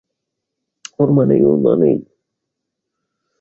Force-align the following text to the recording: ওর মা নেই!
ওর 0.99 1.09
মা 1.15 1.23
নেই! 1.81 1.97